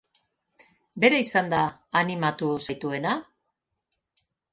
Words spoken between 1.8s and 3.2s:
animatu zaituena?